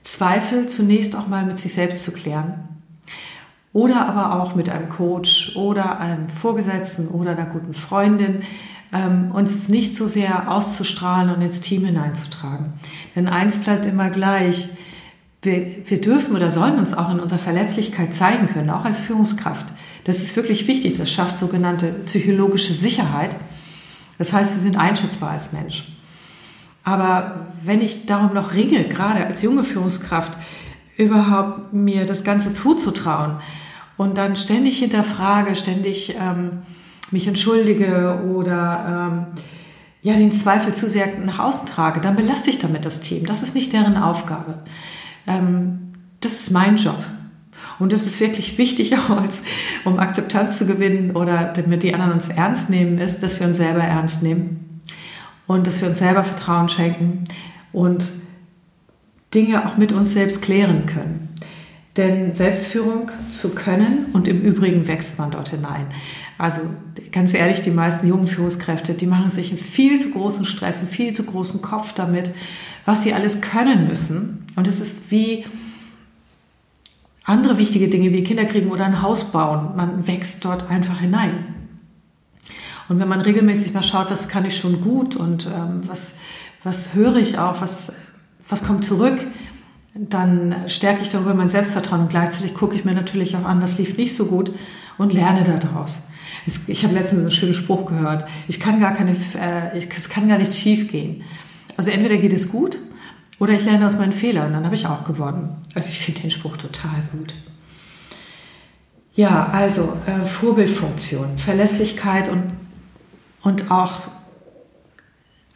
Zweifel 0.03 0.67
zunächst 0.67 1.17
auch 1.17 1.27
mal 1.27 1.45
mit 1.45 1.59
sich 1.59 1.75
selbst 1.75 2.05
zu 2.05 2.13
klären. 2.13 2.69
Oder 3.73 4.07
aber 4.07 4.41
auch 4.41 4.55
mit 4.55 4.69
einem 4.69 4.89
Coach 4.89 5.57
oder 5.57 6.01
einem 6.01 6.29
Vorgesetzten 6.29 7.09
oder 7.09 7.33
einer 7.33 7.47
guten 7.47 7.75
Freundin, 7.75 8.43
ähm, 8.93 9.33
uns 9.33 9.69
nicht 9.69 9.97
so 9.97 10.07
sehr 10.07 10.51
auszustrahlen 10.51 11.31
und 11.31 11.43
ins 11.43 11.61
Team 11.61 11.85
hineinzutragen. 11.85 12.73
Denn 13.15 13.29
eins 13.29 13.59
bleibt 13.59 13.85
immer 13.85 14.11
gleich. 14.11 14.71
Wir, 15.43 15.67
wir 15.85 16.01
dürfen 16.01 16.35
oder 16.35 16.51
sollen 16.51 16.79
uns 16.79 16.95
auch 16.95 17.11
in 17.11 17.21
unserer 17.21 17.39
Verletzlichkeit 17.39 18.15
zeigen 18.15 18.49
können, 18.49 18.71
auch 18.71 18.85
als 18.85 19.01
Führungskraft. 19.01 19.67
Das 20.05 20.23
ist 20.23 20.37
wirklich 20.37 20.69
wichtig. 20.69 20.95
Das 20.95 21.11
schafft 21.11 21.37
sogenannte 21.37 21.89
psychologische 22.07 22.73
Sicherheit. 22.73 23.37
Das 24.19 24.33
heißt, 24.33 24.55
wir 24.55 24.61
sind 24.61 24.77
einschätzbar 24.77 25.31
als 25.31 25.53
Mensch. 25.53 25.85
Aber 26.85 27.49
wenn 27.65 27.81
ich 27.81 28.07
darum 28.07 28.33
noch 28.33 28.55
ringe, 28.55 28.85
gerade 28.85 29.27
als 29.27 29.43
junge 29.43 29.65
Führungskraft, 29.65 30.33
überhaupt 30.97 31.73
mir 31.73 32.07
das 32.07 32.25
Ganze 32.25 32.53
zuzutrauen 32.53 33.37
und 33.97 34.17
dann 34.19 34.37
ständig 34.37 34.79
hinterfrage, 34.79 35.57
ständig 35.57 36.17
ähm, 36.21 36.63
mich 37.11 37.27
entschuldige 37.27 38.23
oder 38.35 39.11
ähm, 39.11 39.27
ja, 40.03 40.15
den 40.15 40.33
Zweifel 40.33 40.73
zu 40.73 40.89
sehr 40.89 41.09
nach 41.19 41.41
außen 41.41 41.67
trage, 41.67 42.01
dann 42.01 42.17
belaste 42.17 42.51
ich 42.51 42.59
damit 42.59 42.85
das 42.85 43.01
Team. 43.01 43.27
Das 43.27 43.43
ist 43.43 43.55
nicht 43.55 43.73
deren 43.73 43.97
Aufgabe. 43.97 44.59
Ähm, 45.27 45.93
das 46.21 46.33
ist 46.33 46.51
mein 46.53 46.77
Job. 46.77 47.03
Und 47.79 47.93
das 47.93 48.07
ist 48.07 48.21
wirklich 48.21 48.59
wichtig, 48.59 48.95
auch 48.99 49.11
als, 49.11 49.43
um 49.85 49.99
Akzeptanz 49.99 50.59
zu 50.59 50.67
gewinnen 50.67 51.17
oder 51.17 51.53
damit 51.53 51.83
die 51.83 51.95
anderen 51.95 52.13
uns 52.13 52.29
ernst 52.29 52.71
nehmen, 52.71 52.99
ist, 52.99 53.23
dass 53.23 53.41
wir 53.41 53.47
uns 53.47 53.57
selber 53.57 53.83
ernst 53.83 54.23
nehmen 54.23 54.81
und 55.47 55.67
dass 55.67 55.81
wir 55.81 55.89
uns 55.89 55.99
selber 55.99 56.25
Vertrauen 56.25 56.69
schenken 56.69 57.25
und 57.73 58.07
Dinge 59.35 59.67
auch 59.67 59.77
mit 59.77 59.93
uns 59.93 60.13
selbst 60.13 60.43
klären 60.43 60.87
können. 60.87 61.29
Denn 61.97 62.35
Selbstführung 62.35 63.11
zu 63.31 63.51
können 63.51 64.07
und 64.13 64.29
im 64.29 64.43
Übrigen 64.43 64.87
wächst 64.87 65.19
man 65.19 65.31
dort 65.31 65.49
hinein. 65.49 65.87
Also 66.37 66.61
ganz 67.11 67.33
ehrlich, 67.33 67.63
die 67.63 67.71
meisten 67.71 68.07
jungen 68.07 68.27
Führungskräfte, 68.27 68.93
die 68.93 69.07
machen 69.07 69.31
sich 69.31 69.51
einen 69.51 69.59
viel 69.59 69.99
zu 69.99 70.11
großen 70.11 70.45
Stress, 70.45 70.81
einen 70.81 70.91
viel 70.91 71.15
zu 71.15 71.23
großen 71.23 71.63
Kopf 71.63 71.95
damit, 71.95 72.33
was 72.85 73.03
sie 73.03 73.15
alles 73.15 73.41
können 73.41 73.89
müssen. 73.89 74.47
Und 74.57 74.67
es 74.67 74.81
ist 74.81 75.11
wie, 75.11 75.47
andere 77.27 77.59
wichtige 77.59 77.89
Dinge 77.89 78.13
wie 78.13 78.23
Kinder 78.23 78.45
kriegen 78.45 78.71
oder 78.71 78.87
ein 78.87 79.03
Haus 79.03 79.25
bauen. 79.25 79.77
Man 79.77 80.07
wächst 80.07 80.45
dort 80.45 80.71
einfach 80.71 81.01
hinein. 81.01 81.55
Und 82.89 83.01
wenn 83.01 83.09
man 83.09 83.21
regelmäßig 83.21 83.75
mal 83.75 83.83
schaut, 83.83 84.11
was 84.11 84.29
kann 84.29 84.45
ich 84.45 84.57
schon 84.57 84.81
gut 84.81 85.17
und 85.17 85.47
ähm, 85.47 85.83
was, 85.87 86.19
was 86.63 86.95
höre 86.95 87.17
ich 87.17 87.37
auch, 87.37 87.61
was, 87.61 87.95
was 88.49 88.65
kommt 88.65 88.85
zurück, 88.85 89.19
dann 89.95 90.55
stärke 90.69 91.03
ich 91.03 91.09
darüber 91.09 91.35
mein 91.35 91.49
Selbstvertrauen 91.49 92.03
und 92.03 92.11
gleichzeitig 92.11 92.55
gucke 92.55 92.77
ich 92.77 92.85
mir 92.85 92.95
natürlich 92.95 93.35
auch 93.37 93.45
an, 93.45 93.61
was 93.61 93.79
lief 93.79 93.97
nicht 93.97 94.15
so 94.15 94.27
gut 94.27 94.53
und 94.99 95.13
lerne 95.13 95.43
daraus. 95.43 96.05
Ich 96.69 96.85
habe 96.85 96.95
letztens 96.95 97.23
einen 97.23 97.31
schönen 97.33 97.55
Spruch 97.55 97.87
gehört. 97.87 98.25
Ich 98.47 98.61
kann 98.61 98.81
gar 98.81 98.95
keine, 98.95 99.13
äh, 99.13 99.79
es 99.79 100.09
kann 100.09 100.29
gar 100.29 100.39
nicht 100.39 100.55
schief 100.55 100.89
gehen. 100.89 101.25
Also 101.77 101.91
entweder 101.91 102.19
geht 102.19 102.33
es 102.33 102.51
gut 102.51 102.79
oder 103.39 103.53
ich 103.53 103.65
lerne 103.65 103.87
aus 103.87 103.99
meinen 103.99 104.13
Fehlern. 104.13 104.53
Dann 104.53 104.65
habe 104.65 104.75
ich 104.75 104.87
auch 104.87 105.05
gewonnen. 105.05 105.57
Also 105.75 105.91
ich 105.91 106.01
finde 106.01 106.23
den 106.23 106.31
Spruch 106.31 106.57
total 106.57 107.03
gut. 107.13 107.35
Ja, 109.15 109.49
also 109.53 109.97
äh, 110.07 110.25
Vorbildfunktion, 110.25 111.39
Verlässlichkeit 111.39 112.29
und, 112.29 112.53
und 113.43 113.71
auch 113.71 114.01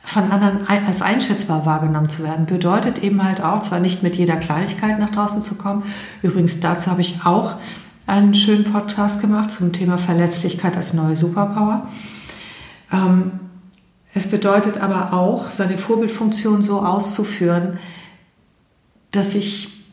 von 0.03 0.31
anderen 0.33 0.67
als 0.67 1.03
einschätzbar 1.03 1.67
wahrgenommen 1.67 2.09
zu 2.09 2.25
werden, 2.25 2.47
bedeutet 2.47 3.03
eben 3.03 3.23
halt 3.23 3.43
auch, 3.43 3.61
zwar 3.61 3.81
nicht 3.81 4.03
mit 4.03 4.17
jeder 4.17 4.37
Kleinigkeit 4.37 4.99
nach 4.99 5.11
draußen 5.11 5.43
zu 5.43 5.57
kommen, 5.57 5.85
übrigens 6.23 6.59
dazu 6.61 6.91
habe 6.91 7.03
ich 7.03 7.25
auch 7.25 7.57
einen 8.07 8.35
schönen 8.35 8.65
Podcast 8.65 9.21
gemacht 9.21 9.53
zum 9.53 9.73
Thema 9.73 9.99
Verletzlichkeit 9.99 10.77
als 10.77 10.95
neue 10.95 11.17
Superpower. 11.17 11.87
Ähm, 12.93 13.33
es 14.15 14.31
bedeutet 14.31 14.79
aber 14.79 15.13
auch, 15.13 15.51
seine 15.51 15.79
Vorbildfunktion 15.79 16.63
so 16.63 16.81
auszuführen, 16.81 17.79
dass 19.13 19.35
ich 19.35 19.85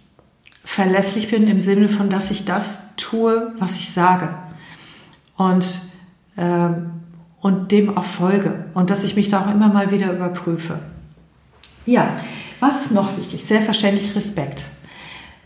verlässlich 0.63 1.29
bin 1.29 1.47
im 1.47 1.59
Sinne 1.59 1.89
von, 1.89 2.09
dass 2.09 2.31
ich 2.31 2.45
das 2.45 2.95
tue, 2.97 3.53
was 3.57 3.77
ich 3.77 3.89
sage. 3.89 4.29
Und 5.37 5.81
ähm, 6.35 6.91
und 7.39 7.71
dem 7.71 7.95
auch 7.97 8.03
folge 8.03 8.65
und 8.73 8.89
dass 8.89 9.03
ich 9.03 9.15
mich 9.15 9.29
da 9.29 9.41
auch 9.41 9.51
immer 9.51 9.69
mal 9.69 9.91
wieder 9.91 10.11
überprüfe. 10.11 10.79
Ja, 11.85 12.15
was 12.59 12.85
ist 12.85 12.91
noch 12.91 13.17
wichtig? 13.17 13.43
Selbstverständlich 13.45 14.15
Respekt. 14.15 14.65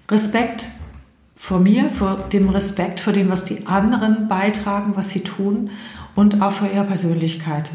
Respekt 0.10 0.68
vor 1.36 1.60
mir, 1.60 1.90
vor 1.90 2.30
dem 2.32 2.50
Respekt 2.50 3.00
vor 3.00 3.14
dem, 3.14 3.30
was 3.30 3.44
die 3.44 3.68
anderen 3.68 4.28
beitragen, 4.28 4.94
was 4.96 5.10
sie 5.10 5.24
tun 5.24 5.70
und 6.16 6.42
auch 6.42 6.52
vor 6.52 6.70
ihrer 6.72 6.86
Persönlichkeit. 6.86 7.72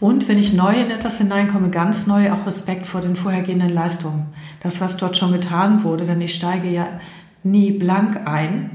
Und 0.00 0.28
wenn 0.28 0.38
ich 0.38 0.52
neu 0.52 0.74
in 0.74 0.90
etwas 0.90 1.18
hineinkomme, 1.18 1.70
ganz 1.70 2.06
neu 2.06 2.32
auch 2.32 2.46
Respekt 2.46 2.86
vor 2.86 3.00
den 3.00 3.16
vorhergehenden 3.16 3.68
Leistungen. 3.68 4.26
Das, 4.60 4.80
was 4.80 4.96
dort 4.96 5.16
schon 5.16 5.32
getan 5.32 5.84
wurde, 5.84 6.04
denn 6.04 6.20
ich 6.20 6.34
steige 6.34 6.68
ja 6.68 6.88
nie 7.42 7.70
blank 7.70 8.26
ein, 8.26 8.70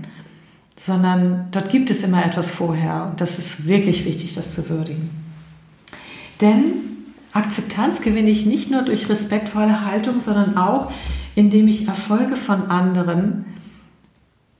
sondern 0.75 1.47
dort 1.51 1.69
gibt 1.69 1.89
es 1.89 2.03
immer 2.03 2.25
etwas 2.25 2.49
vorher 2.49 3.07
und 3.09 3.19
das 3.19 3.37
ist 3.37 3.67
wirklich 3.67 4.05
wichtig, 4.05 4.33
das 4.35 4.55
zu 4.55 4.69
würdigen. 4.69 5.09
Denn 6.39 6.63
Akzeptanz 7.33 8.01
gewinne 8.01 8.29
ich 8.29 8.45
nicht 8.45 8.71
nur 8.71 8.83
durch 8.83 9.09
respektvolle 9.09 9.85
Haltung, 9.85 10.19
sondern 10.19 10.57
auch, 10.57 10.91
indem 11.35 11.67
ich 11.67 11.87
Erfolge 11.87 12.37
von 12.37 12.67
anderen 12.71 13.45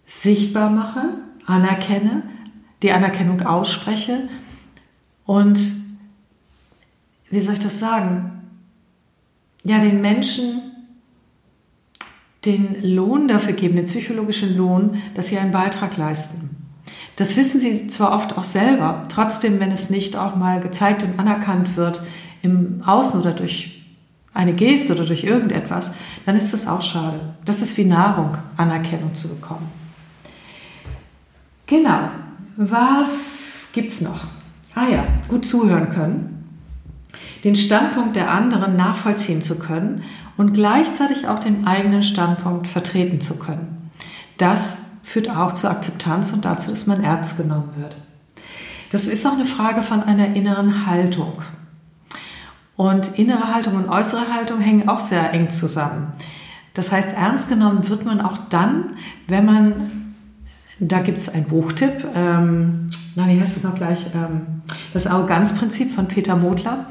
sichtbar 0.06 0.70
mache, 0.70 1.02
anerkenne, 1.46 2.24
die 2.84 2.92
Anerkennung 2.92 3.42
ausspreche 3.44 4.28
und, 5.26 5.60
wie 7.30 7.42
soll 7.42 7.54
ich 7.54 7.60
das 7.60 7.80
sagen, 7.80 8.42
ja, 9.64 9.80
den 9.80 10.02
Menschen 10.02 10.62
den 12.46 12.96
Lohn 12.96 13.28
dafür 13.28 13.54
geben, 13.54 13.76
den 13.76 13.86
psychologischen 13.86 14.56
Lohn, 14.56 15.02
dass 15.14 15.28
sie 15.28 15.38
einen 15.38 15.52
Beitrag 15.52 15.98
leisten. 15.98 16.50
Das 17.16 17.36
wissen 17.36 17.60
sie 17.60 17.90
zwar 17.90 18.14
oft 18.14 18.38
auch 18.38 18.46
selber, 18.46 19.06
trotzdem, 19.10 19.60
wenn 19.60 19.72
es 19.72 19.90
nicht 19.90 20.16
auch 20.16 20.38
mal 20.38 20.62
gezeigt 20.62 21.04
und 21.04 21.20
anerkannt 21.20 21.76
wird 21.76 22.02
im 22.42 22.82
Außen 22.86 23.20
oder 23.20 23.32
durch 23.32 23.84
eine 24.34 24.54
Geste 24.54 24.94
oder 24.94 25.06
durch 25.06 25.26
irgendetwas, 25.26 25.94
dann 26.26 26.38
ist 26.38 26.54
das 26.54 26.66
auch 26.66 26.82
schade. 26.82 27.20
Das 27.44 27.62
ist 27.62 27.78
wie 27.78 27.84
Nahrung, 27.84 28.38
Anerkennung 28.56 29.14
zu 29.16 29.28
bekommen. 29.28 29.70
Genau. 31.66 32.10
Was 32.56 33.68
gibt's 33.74 34.00
noch? 34.00 34.28
Ah 34.76 34.88
ja, 34.88 35.06
gut 35.28 35.46
zuhören 35.46 35.90
können, 35.90 36.39
den 37.44 37.56
Standpunkt 37.56 38.16
der 38.16 38.32
anderen 38.32 38.76
nachvollziehen 38.76 39.42
zu 39.42 39.58
können 39.58 40.04
und 40.38 40.54
gleichzeitig 40.54 41.28
auch 41.28 41.40
den 41.40 41.68
eigenen 41.68 42.04
Standpunkt 42.04 42.68
vertreten 42.68 43.22
zu 43.22 43.38
können. 43.38 43.92
Das 44.38 44.86
führt 45.04 45.30
auch 45.30 45.54
zur 45.54 45.72
Akzeptanz 45.72 46.32
und 46.32 46.46
dazu, 46.46 46.70
dass 46.70 46.88
man 46.88 47.04
ernst 47.04 47.38
genommen 47.38 47.70
wird. 47.78 47.96
Das 48.92 49.06
ist 49.06 49.26
auch 49.26 49.34
eine 49.34 49.46
Frage 49.46 49.84
von 49.84 50.04
einer 50.04 50.36
inneren 50.36 50.86
Haltung. 50.86 51.42
Und 52.76 53.20
innere 53.20 53.54
Haltung 53.54 53.76
und 53.76 53.90
äußere 53.90 54.34
Haltung 54.34 54.60
hängen 54.60 54.88
auch 54.88 55.00
sehr 55.00 55.34
eng 55.34 55.50
zusammen. 55.50 56.14
Das 56.74 56.92
heißt, 56.92 57.14
ernst 57.14 57.50
genommen 57.50 57.90
wird 57.90 58.06
man 58.06 58.22
auch 58.22 58.38
dann, 58.50 58.96
wenn 59.28 59.46
man, 59.46 60.16
da 60.80 61.00
gibt 61.00 61.18
es 61.18 61.28
einen 61.28 61.46
Buchtipp, 61.46 62.06
ähm, 62.16 62.88
na, 63.16 63.28
wie 63.28 63.40
heißt 63.40 63.58
es 63.58 63.64
noch 63.64 63.76
gleich? 63.76 64.06
Ähm, 64.16 64.62
das 64.94 65.08
Arroganzprinzip 65.08 65.92
von 65.92 66.08
Peter 66.08 66.38
Modler. 66.38 66.86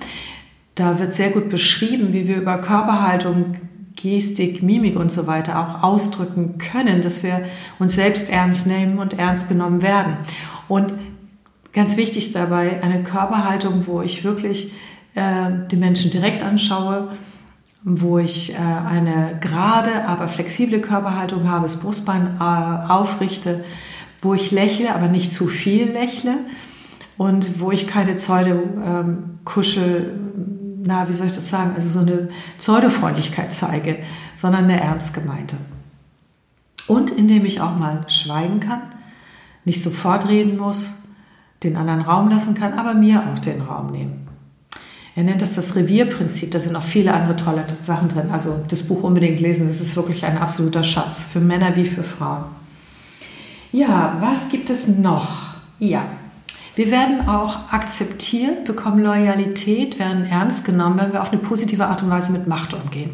Da 0.78 1.00
wird 1.00 1.12
sehr 1.12 1.30
gut 1.30 1.48
beschrieben, 1.48 2.12
wie 2.12 2.28
wir 2.28 2.36
über 2.36 2.58
Körperhaltung, 2.58 3.56
Gestik, 3.96 4.62
Mimik 4.62 4.96
und 4.96 5.10
so 5.10 5.26
weiter 5.26 5.58
auch 5.58 5.82
ausdrücken 5.82 6.58
können, 6.58 7.02
dass 7.02 7.24
wir 7.24 7.46
uns 7.80 7.96
selbst 7.96 8.30
ernst 8.30 8.68
nehmen 8.68 9.00
und 9.00 9.18
ernst 9.18 9.48
genommen 9.48 9.82
werden. 9.82 10.18
Und 10.68 10.94
ganz 11.72 11.96
wichtig 11.96 12.26
ist 12.26 12.36
dabei 12.36 12.80
eine 12.80 13.02
Körperhaltung, 13.02 13.88
wo 13.88 14.02
ich 14.02 14.22
wirklich 14.22 14.72
äh, 15.16 15.50
die 15.68 15.74
Menschen 15.74 16.12
direkt 16.12 16.44
anschaue, 16.44 17.08
wo 17.82 18.20
ich 18.20 18.54
äh, 18.54 18.56
eine 18.58 19.36
gerade, 19.40 20.06
aber 20.06 20.28
flexible 20.28 20.78
Körperhaltung 20.78 21.48
habe, 21.48 21.62
das 21.62 21.80
Brustbein 21.80 22.36
äh, 22.38 22.92
aufrichte, 22.92 23.64
wo 24.22 24.32
ich 24.32 24.52
lächle, 24.52 24.94
aber 24.94 25.08
nicht 25.08 25.32
zu 25.32 25.48
viel 25.48 25.90
lächle 25.90 26.36
und 27.16 27.58
wo 27.58 27.72
ich 27.72 27.88
keine 27.88 28.16
Zeude 28.16 28.62
ähm, 28.84 29.40
kuschel 29.44 30.20
na, 30.84 31.08
wie 31.08 31.12
soll 31.12 31.26
ich 31.26 31.32
das 31.32 31.48
sagen, 31.48 31.72
also 31.74 31.88
so 31.88 32.00
eine 32.00 32.28
Pseudofreundlichkeit 32.58 33.52
zeige, 33.52 33.98
sondern 34.36 34.64
eine 34.64 34.80
ernst 34.80 35.14
gemeinte. 35.14 35.56
Und 36.86 37.10
indem 37.10 37.44
ich 37.44 37.60
auch 37.60 37.76
mal 37.76 38.04
schweigen 38.08 38.60
kann, 38.60 38.82
nicht 39.64 39.82
sofort 39.82 40.28
reden 40.28 40.56
muss, 40.56 41.02
den 41.62 41.76
anderen 41.76 42.02
Raum 42.02 42.28
lassen 42.28 42.54
kann, 42.54 42.74
aber 42.74 42.94
mir 42.94 43.24
auch 43.28 43.38
den 43.38 43.60
Raum 43.60 43.90
nehmen. 43.90 44.28
Er 45.16 45.24
nennt 45.24 45.42
das 45.42 45.56
das 45.56 45.74
Revierprinzip, 45.74 46.52
da 46.52 46.60
sind 46.60 46.72
noch 46.72 46.84
viele 46.84 47.12
andere 47.12 47.34
tolle 47.34 47.64
Sachen 47.82 48.08
drin. 48.08 48.30
Also 48.30 48.64
das 48.68 48.84
Buch 48.84 49.02
unbedingt 49.02 49.40
lesen, 49.40 49.66
das 49.66 49.80
ist 49.80 49.96
wirklich 49.96 50.24
ein 50.24 50.38
absoluter 50.38 50.84
Schatz, 50.84 51.24
für 51.24 51.40
Männer 51.40 51.74
wie 51.74 51.86
für 51.86 52.04
Frauen. 52.04 52.44
Ja, 53.72 54.16
was 54.20 54.48
gibt 54.48 54.70
es 54.70 54.86
noch? 54.86 55.56
Ja, 55.80 56.04
wir 56.78 56.92
werden 56.92 57.26
auch 57.26 57.72
akzeptiert, 57.72 58.64
bekommen 58.64 59.02
Loyalität, 59.02 59.98
werden 59.98 60.24
ernst 60.24 60.64
genommen, 60.64 60.96
wenn 61.00 61.12
wir 61.12 61.20
auf 61.20 61.32
eine 61.32 61.40
positive 61.40 61.86
Art 61.86 62.04
und 62.04 62.10
Weise 62.10 62.30
mit 62.30 62.46
Macht 62.46 62.72
umgehen. 62.72 63.10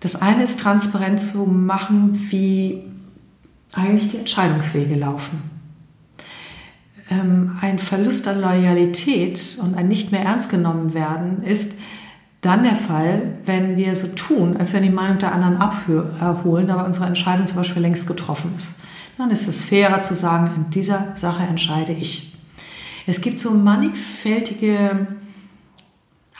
Das 0.00 0.16
eine 0.22 0.42
ist 0.42 0.58
transparent 0.58 1.20
zu 1.20 1.44
machen, 1.44 2.28
wie 2.30 2.82
eigentlich 3.74 4.08
die 4.08 4.16
Entscheidungswege 4.16 4.94
laufen. 4.94 5.42
Ähm, 7.10 7.58
ein 7.60 7.78
Verlust 7.78 8.26
an 8.26 8.40
Loyalität 8.40 9.58
und 9.62 9.74
ein 9.74 9.88
nicht 9.88 10.12
mehr 10.12 10.22
ernst 10.22 10.48
genommen 10.48 10.94
werden 10.94 11.42
ist 11.42 11.74
dann 12.40 12.62
der 12.62 12.76
Fall, 12.76 13.34
wenn 13.44 13.76
wir 13.76 13.94
so 13.96 14.06
tun, 14.06 14.56
als 14.56 14.72
wenn 14.72 14.82
die 14.82 14.88
Meinung 14.88 15.18
der 15.18 15.34
anderen 15.34 15.58
abholen, 15.58 16.70
aber 16.70 16.86
unsere 16.86 17.04
Entscheidung 17.04 17.46
zum 17.46 17.58
Beispiel 17.58 17.82
längst 17.82 18.06
getroffen 18.06 18.54
ist 18.56 18.80
dann 19.18 19.30
ist 19.30 19.48
es 19.48 19.64
fairer 19.64 20.02
zu 20.02 20.14
sagen, 20.14 20.50
in 20.56 20.70
dieser 20.70 21.14
Sache 21.14 21.42
entscheide 21.42 21.92
ich. 21.92 22.34
Es 23.06 23.20
gibt 23.20 23.38
so 23.38 23.50
mannigfältige 23.50 25.06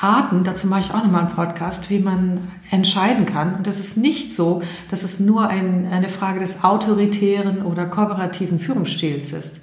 Arten, 0.01 0.43
dazu 0.43 0.67
mache 0.67 0.81
ich 0.81 0.91
auch 0.91 1.05
nochmal 1.05 1.27
einen 1.27 1.35
Podcast, 1.35 1.89
wie 1.91 2.01
man 2.01 2.49
entscheiden 2.71 3.25
kann. 3.25 3.55
Und 3.55 3.67
das 3.67 3.79
ist 3.79 3.97
nicht 3.97 4.33
so, 4.33 4.63
dass 4.91 5.05
es 5.05 5.21
nur 5.21 5.49
ein, 5.49 5.87
eine 5.91 6.09
Frage 6.09 6.41
des 6.41 6.65
autoritären 6.65 7.63
oder 7.63 7.87
kooperativen 7.87 8.59
Führungsstils 8.59 9.33
ist. 9.33 9.61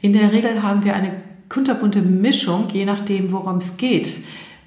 In 0.00 0.12
der 0.14 0.32
Regel 0.32 0.62
haben 0.62 0.84
wir 0.84 0.94
eine 0.94 1.12
kunterbunte 1.48 2.00
Mischung, 2.00 2.68
je 2.72 2.86
nachdem, 2.86 3.32
worum 3.32 3.58
es 3.58 3.76
geht, 3.76 4.08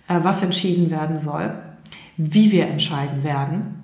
äh, 0.08 0.20
was 0.22 0.44
entschieden 0.44 0.92
werden 0.92 1.20
soll, 1.20 1.54
wie 2.18 2.52
wir 2.52 2.68
entscheiden 2.68 3.24
werden. 3.24 3.79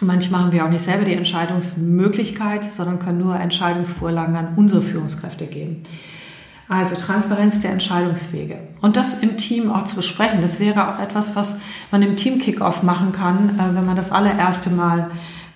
Manchmal 0.00 0.42
haben 0.42 0.52
wir 0.52 0.64
auch 0.64 0.70
nicht 0.70 0.84
selber 0.84 1.04
die 1.04 1.14
Entscheidungsmöglichkeit, 1.14 2.72
sondern 2.72 3.00
können 3.00 3.18
nur 3.18 3.34
Entscheidungsvorlagen 3.38 4.36
an 4.36 4.54
unsere 4.56 4.80
Führungskräfte 4.80 5.46
geben. 5.46 5.82
Also 6.68 6.96
Transparenz 6.96 7.60
der 7.60 7.72
Entscheidungswege. 7.72 8.58
Und 8.80 8.96
das 8.96 9.20
im 9.20 9.38
Team 9.38 9.72
auch 9.72 9.84
zu 9.84 9.96
besprechen, 9.96 10.40
das 10.40 10.60
wäre 10.60 10.88
auch 10.88 11.00
etwas, 11.00 11.34
was 11.34 11.60
man 11.90 12.02
im 12.02 12.16
Team-Kickoff 12.16 12.82
machen 12.82 13.12
kann, 13.12 13.58
äh, 13.58 13.74
wenn 13.74 13.86
man 13.86 13.96
das 13.96 14.12
allererste 14.12 14.70
Mal 14.70 15.10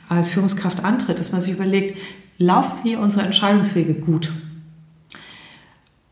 als 0.09 0.31
Führungskraft 0.31 0.83
antritt, 0.85 1.19
dass 1.19 1.31
man 1.31 1.41
sich 1.41 1.53
überlegt, 1.53 1.99
laufen 2.39 2.79
wir 2.83 2.99
unsere 2.99 3.25
Entscheidungswege 3.25 3.95
gut? 3.95 4.33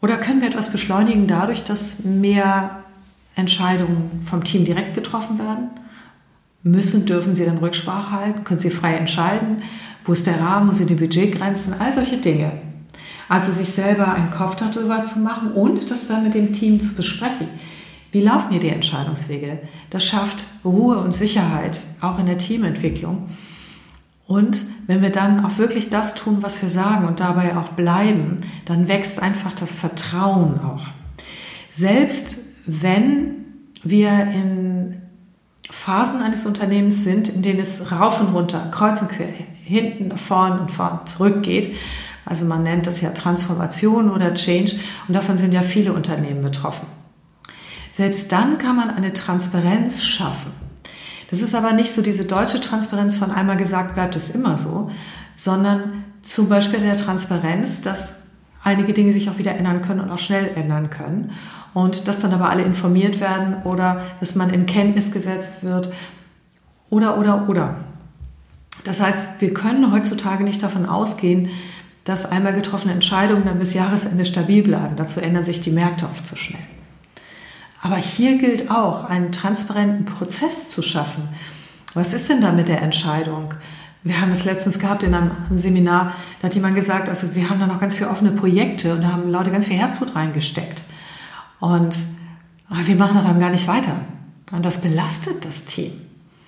Oder 0.03 0.19
können 0.19 0.41
wir 0.41 0.49
etwas 0.49 0.71
beschleunigen 0.71 1.27
dadurch, 1.27 1.65
dass 1.65 2.05
mehr 2.05 2.85
Entscheidungen 3.37 4.23
vom 4.25 4.45
Team 4.45 4.65
direkt 4.65 4.95
getroffen 4.95 5.39
werden? 5.39 5.71
Müssen, 6.63 7.07
dürfen 7.07 7.35
Sie 7.35 7.45
dann 7.45 7.59
Rücksprache 7.59 8.13
halten? 8.13 8.45
Können 8.45 8.61
Sie 8.61 8.71
frei 8.71 8.95
entscheiden? 8.95 9.63
Wo 10.05 10.13
ist 10.13 10.27
der 10.27 10.41
Rahmen? 10.41 10.69
Wo 10.69 10.73
sind 10.73 10.91
die 10.91 10.95
Budgetgrenzen? 10.95 11.75
All 11.79 11.93
solche 11.93 12.19
Dinge. 12.19 12.53
Also 13.29 13.53
sich 13.53 13.71
selber 13.71 14.13
einen 14.13 14.31
Kopf 14.31 14.57
darüber 14.57 15.05
zu 15.05 15.21
machen 15.21 15.53
und 15.53 15.91
das 15.91 16.09
dann 16.09 16.25
mit 16.25 16.35
dem 16.35 16.53
Team 16.53 16.81
zu 16.81 16.95
besprechen. 16.95 17.47
Wie 18.13 18.21
laufen 18.21 18.51
hier 18.51 18.61
die 18.61 18.71
Entscheidungswege? 18.71 19.61
Das 19.91 20.05
schafft 20.05 20.47
Ruhe 20.65 20.99
und 20.99 21.15
Sicherheit, 21.15 21.81
auch 22.01 22.19
in 22.19 22.27
der 22.27 22.39
Teamentwicklung. 22.39 23.29
Und 24.27 24.63
wenn 24.87 25.03
wir 25.03 25.11
dann 25.11 25.45
auch 25.45 25.59
wirklich 25.59 25.91
das 25.91 26.15
tun, 26.15 26.39
was 26.41 26.61
wir 26.63 26.69
sagen 26.69 27.07
und 27.07 27.21
dabei 27.21 27.57
auch 27.57 27.71
bleiben, 27.71 28.39
dann 28.65 28.89
wächst 28.89 29.21
einfach 29.21 29.53
das 29.53 29.73
Vertrauen 29.73 30.61
auch. 30.61 30.83
Selbst 31.69 32.47
wenn 32.67 33.45
wir 33.83 34.11
in 34.11 35.00
Phasen 35.71 36.21
eines 36.21 36.47
Unternehmens 36.47 37.05
sind, 37.05 37.29
in 37.29 37.43
denen 37.43 37.61
es 37.61 37.93
rauf 37.93 38.21
und 38.21 38.35
runter, 38.35 38.69
kreuz 38.71 39.01
und 39.01 39.11
quer, 39.11 39.29
hinten, 39.65 40.17
vorn 40.17 40.59
und 40.59 40.71
vorn 40.71 41.07
zurück 41.07 41.43
geht. 41.43 41.75
Also 42.25 42.45
man 42.45 42.63
nennt 42.63 42.87
das 42.87 43.01
ja 43.01 43.11
Transformation 43.11 44.11
oder 44.11 44.35
Change 44.35 44.77
und 45.09 45.15
davon 45.15 45.39
sind 45.39 45.55
ja 45.55 45.63
viele 45.63 45.93
Unternehmen 45.93 46.43
betroffen. 46.43 46.87
Selbst 47.93 48.31
dann 48.33 48.59
kann 48.59 48.77
man 48.77 48.91
eine 48.91 49.13
Transparenz 49.13 50.03
schaffen. 50.03 50.53
Das 51.31 51.43
ist 51.43 51.55
aber 51.55 51.73
nicht 51.73 51.93
so 51.93 52.03
diese 52.03 52.25
deutsche 52.25 52.61
Transparenz 52.61 53.17
von 53.17 53.31
einmal 53.31 53.57
gesagt, 53.57 53.95
bleibt 53.95 54.17
es 54.17 54.31
immer 54.31 54.57
so, 54.57 54.91
sondern 55.37 56.05
zum 56.23 56.49
Beispiel 56.49 56.81
der 56.81 56.97
Transparenz, 56.97 57.83
dass 57.83 58.23
einige 58.63 58.93
Dinge 58.93 59.13
sich 59.13 59.31
auch 59.31 59.39
wieder 59.39 59.55
ändern 59.55 59.83
können 59.83 60.01
und 60.01 60.11
auch 60.11 60.19
schnell 60.19 60.51
ändern 60.57 60.91
können 60.91 61.33
und 61.75 62.09
dass 62.09 62.21
dann 62.21 62.33
aber 62.33 62.51
alle 62.51 62.63
informiert 62.63 63.21
werden 63.21 63.63
oder 63.65 64.03
dass 64.21 64.35
man 64.35 64.51
in 64.51 64.67
Kenntnis 64.67 65.13
gesetzt 65.13 65.63
wird 65.63 65.93
oder, 66.89 67.19
oder, 67.19 67.49
oder. 67.49 67.77
Das 68.85 69.01
heißt, 69.01 69.41
wir 69.41 69.55
können 69.55 69.93
heutzutage 69.93 70.45
nicht 70.45 70.63
davon 70.63 70.87
ausgehen, 70.87 71.51
dass 72.05 72.31
einmal 72.31 72.55
getroffene 72.55 72.95
Entscheidungen 72.95 73.45
dann 73.45 73.59
bis 73.59 73.75
Jahresende 73.75 74.25
stabil 74.25 74.63
bleiben. 74.63 74.97
Dazu 74.97 75.21
ändern 75.21 75.45
sich 75.45 75.61
die 75.61 75.71
Märkte 75.71 76.07
oft 76.07 76.27
zu 76.27 76.37
schnell. 76.37 76.63
Aber 77.83 77.97
hier 77.97 78.39
gilt 78.39 78.71
auch, 78.71 79.05
einen 79.05 79.33
transparenten 79.33 80.05
Prozess 80.05 80.71
zu 80.71 80.83
schaffen. 80.83 81.29
Was 81.95 82.13
ist 82.13 82.29
denn 82.29 82.41
da 82.41 82.53
mit 82.53 82.69
der 82.69 82.83
Entscheidung? 82.83 83.55
Wir 84.03 84.21
haben 84.21 84.33
es 84.33 84.45
letztens 84.45 84.79
gehabt 84.79 85.03
in 85.03 85.15
einem 85.15 85.33
Seminar, 85.53 86.15
da 86.41 86.47
hat 86.47 86.55
jemand 86.55 86.75
gesagt, 86.75 87.09
also 87.09 87.35
wir 87.35 87.51
haben 87.51 87.61
da 87.61 87.67
noch 87.67 87.81
ganz 87.81 87.95
viele 87.95 88.09
offene 88.09 88.33
Projekte 88.33 88.95
und 88.95 89.03
da 89.03 89.13
haben 89.13 89.31
Leute 89.31 89.51
ganz 89.51 89.67
viel 89.67 89.77
Herzblut 89.77 90.15
reingesteckt. 90.15 90.83
Und 91.61 91.97
wir 92.71 92.97
machen 92.97 93.17
daran 93.17 93.39
gar 93.39 93.51
nicht 93.51 93.69
weiter. 93.69 93.95
Und 94.53 94.65
das 94.65 94.81
belastet 94.81 95.45
das 95.45 95.67
Team. 95.67 95.93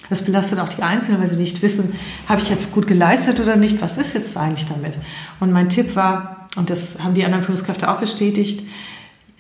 Das 0.09 0.23
belastet 0.23 0.59
auch 0.59 0.69
die 0.69 0.83
Einzelnen, 0.83 1.21
weil 1.21 1.29
sie 1.29 1.37
nicht 1.37 1.63
wissen, 1.63 1.93
habe 2.29 2.41
ich 2.41 2.51
jetzt 2.51 2.73
gut 2.73 2.87
geleistet 2.87 3.41
oder 3.41 3.57
nicht, 3.57 3.81
was 3.81 3.99
ist 3.99 4.15
jetzt 4.15 4.37
eigentlich 4.37 4.67
damit? 4.67 4.99
Und 5.41 5.53
mein 5.53 5.69
Tipp 5.69 5.95
war, 5.95 6.49
und 6.57 6.71
das 6.71 7.03
haben 7.03 7.15
die 7.15 7.25
anderen 7.25 7.45
Führungskräfte 7.45 7.91
auch 7.91 7.99
bestätigt, 7.99 8.67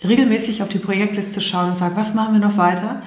regelmäßig 0.05 0.63
auf 0.63 0.69
die 0.69 0.79
Projektliste 0.79 1.41
schauen 1.41 1.71
und 1.71 1.79
sagen, 1.79 1.97
was 1.97 2.15
machen 2.15 2.35
wir 2.35 2.41
noch 2.41 2.57
weiter? 2.57 3.03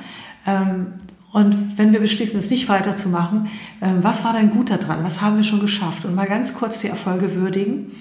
Ähm, 0.45 0.87
und 1.31 1.77
wenn 1.77 1.91
wir 1.91 1.99
beschließen, 1.99 2.39
es 2.39 2.49
nicht 2.49 2.69
weiterzumachen, 2.69 3.47
ähm, 3.81 3.97
was 4.01 4.23
war 4.23 4.33
denn 4.33 4.51
gut 4.51 4.69
daran? 4.69 5.03
Was 5.03 5.21
haben 5.21 5.35
wir 5.35 5.43
schon 5.43 5.59
geschafft? 5.59 6.05
Und 6.05 6.15
mal 6.15 6.27
ganz 6.27 6.53
kurz 6.53 6.79
die 6.79 6.87
Erfolge 6.87 7.35
würdigen. 7.35 7.91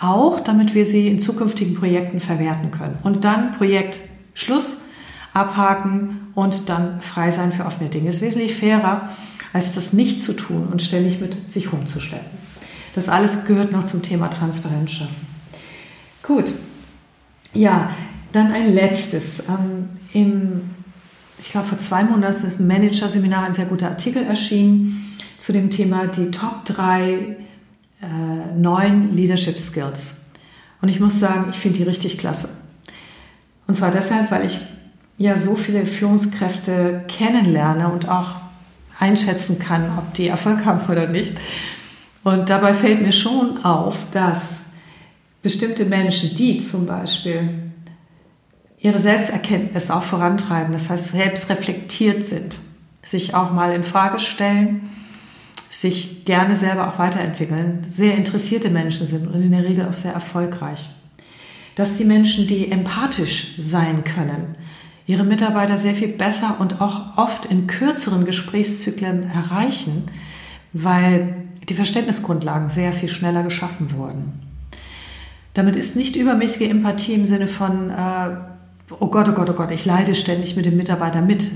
Auch 0.00 0.38
damit 0.38 0.74
wir 0.74 0.86
sie 0.86 1.08
in 1.08 1.18
zukünftigen 1.18 1.74
Projekten 1.74 2.20
verwerten 2.20 2.70
können. 2.70 2.98
Und 3.02 3.24
dann 3.24 3.52
Projekt 3.56 4.00
Schluss, 4.34 4.82
abhaken 5.32 6.28
und 6.34 6.68
dann 6.68 7.00
frei 7.00 7.30
sein 7.30 7.52
für 7.52 7.64
offene 7.64 7.90
Dinge. 7.90 8.10
Ist 8.10 8.22
wesentlich 8.22 8.56
fairer, 8.56 9.08
als 9.52 9.72
das 9.72 9.92
nicht 9.92 10.22
zu 10.22 10.32
tun 10.34 10.68
und 10.70 10.82
ständig 10.82 11.20
mit 11.20 11.50
sich 11.50 11.72
rumzuschleppen. 11.72 12.44
Das 12.94 13.08
alles 13.08 13.44
gehört 13.44 13.72
noch 13.72 13.84
zum 13.84 14.02
Thema 14.02 14.28
Transparenz 14.28 14.92
schaffen. 14.92 15.26
Gut. 16.22 16.52
Ja, 17.52 17.90
dann 18.32 18.52
ein 18.52 18.72
letztes. 18.72 19.40
Ähm, 19.48 19.88
Im, 20.12 20.70
ich 21.38 21.50
glaube, 21.50 21.66
vor 21.66 21.78
zwei 21.78 22.04
Monaten 22.04 22.46
ist 22.46 22.58
im 22.58 22.66
Manager-Seminar 22.66 23.44
ein 23.44 23.54
sehr 23.54 23.66
guter 23.66 23.88
Artikel 23.88 24.22
erschienen 24.22 25.16
zu 25.38 25.52
dem 25.52 25.70
Thema 25.70 26.06
die 26.06 26.30
Top 26.30 26.64
3 26.64 27.36
äh, 28.00 28.56
neuen 28.56 29.14
Leadership 29.14 29.58
Skills. 29.58 30.16
Und 30.80 30.88
ich 30.88 31.00
muss 31.00 31.18
sagen, 31.18 31.46
ich 31.50 31.56
finde 31.56 31.78
die 31.78 31.84
richtig 31.84 32.18
klasse. 32.18 32.48
Und 33.66 33.74
zwar 33.74 33.90
deshalb, 33.90 34.30
weil 34.30 34.44
ich 34.44 34.58
ja 35.18 35.38
so 35.38 35.54
viele 35.54 35.86
Führungskräfte 35.86 37.04
kennenlerne 37.08 37.88
und 37.88 38.08
auch 38.08 38.36
einschätzen 38.98 39.58
kann, 39.58 39.98
ob 39.98 40.14
die 40.14 40.28
Erfolg 40.28 40.64
haben 40.64 40.80
oder 40.90 41.08
nicht. 41.08 41.34
Und 42.22 42.50
dabei 42.50 42.74
fällt 42.74 43.02
mir 43.02 43.12
schon 43.12 43.64
auf, 43.64 44.10
dass 44.10 44.56
bestimmte 45.42 45.84
Menschen, 45.84 46.34
die 46.34 46.58
zum 46.58 46.86
Beispiel 46.86 47.50
ihre 48.78 48.98
Selbsterkenntnis 48.98 49.90
auch 49.90 50.02
vorantreiben, 50.02 50.72
das 50.72 50.90
heißt 50.90 51.12
selbst 51.12 51.48
reflektiert 51.50 52.24
sind, 52.24 52.58
sich 53.02 53.34
auch 53.34 53.52
mal 53.52 53.72
in 53.72 53.84
Frage 53.84 54.18
stellen, 54.18 54.90
sich 55.70 56.24
gerne 56.24 56.54
selber 56.56 56.88
auch 56.88 56.98
weiterentwickeln, 56.98 57.82
sehr 57.86 58.16
interessierte 58.16 58.70
Menschen 58.70 59.06
sind 59.06 59.26
und 59.26 59.42
in 59.42 59.50
der 59.50 59.64
Regel 59.64 59.86
auch 59.88 59.92
sehr 59.92 60.12
erfolgreich 60.12 60.88
dass 61.76 61.96
die 61.96 62.04
Menschen, 62.04 62.46
die 62.46 62.70
empathisch 62.70 63.54
sein 63.58 64.04
können, 64.04 64.54
ihre 65.06 65.24
Mitarbeiter 65.24 65.76
sehr 65.76 65.94
viel 65.94 66.08
besser 66.08 66.56
und 66.60 66.80
auch 66.80 67.18
oft 67.18 67.46
in 67.46 67.66
kürzeren 67.66 68.24
Gesprächszyklen 68.24 69.30
erreichen, 69.30 70.08
weil 70.72 71.44
die 71.68 71.74
Verständnisgrundlagen 71.74 72.68
sehr 72.68 72.92
viel 72.92 73.08
schneller 73.08 73.42
geschaffen 73.42 73.92
wurden. 73.96 74.40
Damit 75.54 75.76
ist 75.76 75.94
nicht 75.94 76.16
übermäßige 76.16 76.68
Empathie 76.68 77.14
im 77.14 77.26
Sinne 77.26 77.46
von, 77.46 77.90
äh, 77.90 78.30
oh 78.98 79.06
Gott, 79.06 79.28
oh 79.28 79.32
Gott, 79.32 79.50
oh 79.50 79.54
Gott, 79.54 79.70
ich 79.70 79.84
leide 79.84 80.14
ständig 80.14 80.56
mit 80.56 80.66
dem 80.66 80.76
Mitarbeiter 80.76 81.22
mit 81.22 81.46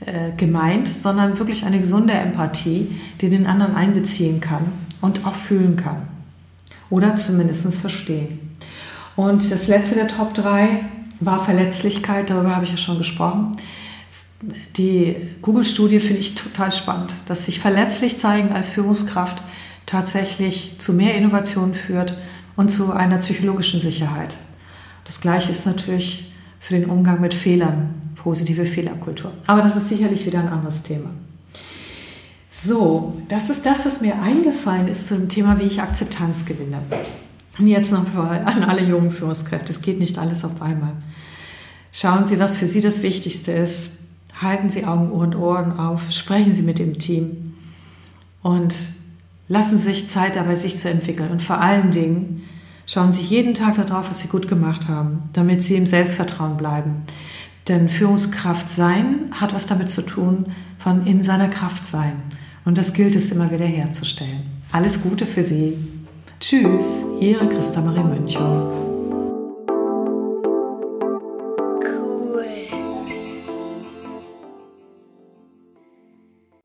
äh, 0.00 0.32
gemeint, 0.36 0.86
sondern 0.86 1.38
wirklich 1.38 1.64
eine 1.64 1.80
gesunde 1.80 2.12
Empathie, 2.12 2.92
die 3.20 3.30
den 3.30 3.46
anderen 3.46 3.74
einbeziehen 3.74 4.40
kann 4.40 4.72
und 5.00 5.26
auch 5.26 5.34
fühlen 5.34 5.76
kann. 5.76 6.08
Oder 6.90 7.16
zumindest 7.16 7.74
verstehen. 7.74 8.47
Und 9.18 9.50
das 9.50 9.66
letzte 9.66 9.96
der 9.96 10.06
Top 10.06 10.32
3 10.32 10.78
war 11.18 11.42
Verletzlichkeit, 11.42 12.30
darüber 12.30 12.54
habe 12.54 12.64
ich 12.64 12.70
ja 12.70 12.76
schon 12.76 12.98
gesprochen. 12.98 13.56
Die 14.76 15.16
Google-Studie 15.42 15.98
finde 15.98 16.20
ich 16.20 16.36
total 16.36 16.70
spannend, 16.70 17.14
dass 17.26 17.46
sich 17.46 17.58
verletzlich 17.58 18.16
zeigen 18.16 18.52
als 18.52 18.68
Führungskraft 18.68 19.42
tatsächlich 19.86 20.76
zu 20.78 20.92
mehr 20.92 21.16
Innovation 21.16 21.74
führt 21.74 22.16
und 22.54 22.68
zu 22.68 22.92
einer 22.92 23.16
psychologischen 23.16 23.80
Sicherheit. 23.80 24.36
Das 25.04 25.20
gleiche 25.20 25.50
ist 25.50 25.66
natürlich 25.66 26.32
für 26.60 26.78
den 26.78 26.88
Umgang 26.88 27.20
mit 27.20 27.34
Fehlern, 27.34 28.12
positive 28.14 28.66
Fehlerkultur. 28.66 29.32
Aber 29.48 29.62
das 29.62 29.74
ist 29.74 29.88
sicherlich 29.88 30.26
wieder 30.26 30.38
ein 30.38 30.48
anderes 30.48 30.84
Thema. 30.84 31.10
So, 32.52 33.20
das 33.28 33.50
ist 33.50 33.66
das, 33.66 33.84
was 33.84 34.00
mir 34.00 34.22
eingefallen 34.22 34.86
ist 34.86 35.08
zum 35.08 35.28
Thema, 35.28 35.58
wie 35.58 35.64
ich 35.64 35.82
Akzeptanz 35.82 36.46
gewinne. 36.46 36.80
Jetzt 37.58 37.92
noch 37.92 38.14
an 38.14 38.64
alle 38.64 38.84
jungen 38.84 39.10
Führungskräfte. 39.10 39.72
Es 39.72 39.82
geht 39.82 39.98
nicht 39.98 40.18
alles 40.18 40.44
auf 40.44 40.62
einmal. 40.62 40.92
Schauen 41.92 42.24
Sie, 42.24 42.38
was 42.38 42.56
für 42.56 42.66
Sie 42.66 42.80
das 42.80 43.02
Wichtigste 43.02 43.52
ist. 43.52 43.98
Halten 44.40 44.70
Sie 44.70 44.84
Augen, 44.84 45.10
Ohren, 45.10 45.34
Ohren 45.34 45.78
auf. 45.78 46.10
Sprechen 46.10 46.52
Sie 46.52 46.62
mit 46.62 46.78
dem 46.78 46.98
Team. 46.98 47.54
Und 48.42 48.76
lassen 49.48 49.78
Sie 49.78 49.84
sich 49.84 50.08
Zeit 50.08 50.36
dabei, 50.36 50.54
sich 50.54 50.78
zu 50.78 50.88
entwickeln. 50.88 51.30
Und 51.30 51.42
vor 51.42 51.60
allen 51.60 51.90
Dingen 51.90 52.44
schauen 52.86 53.10
Sie 53.10 53.22
jeden 53.22 53.54
Tag 53.54 53.74
darauf, 53.74 54.08
was 54.10 54.20
Sie 54.20 54.28
gut 54.28 54.46
gemacht 54.46 54.86
haben, 54.86 55.22
damit 55.32 55.64
Sie 55.64 55.74
im 55.74 55.86
Selbstvertrauen 55.86 56.56
bleiben. 56.56 57.02
Denn 57.66 57.88
Führungskraft 57.88 58.70
sein 58.70 59.30
hat 59.32 59.52
was 59.52 59.66
damit 59.66 59.90
zu 59.90 60.02
tun, 60.02 60.46
von 60.78 61.06
in 61.06 61.22
seiner 61.22 61.48
Kraft 61.48 61.84
sein. 61.84 62.12
Und 62.64 62.78
das 62.78 62.92
gilt 62.92 63.16
es 63.16 63.32
immer 63.32 63.50
wieder 63.50 63.66
herzustellen. 63.66 64.42
Alles 64.72 65.02
Gute 65.02 65.26
für 65.26 65.42
Sie. 65.42 65.76
Tschüss, 66.40 67.04
Ihre 67.18 67.48
Christa 67.48 67.80
Marie 67.80 68.04
Münchow. 68.04 68.87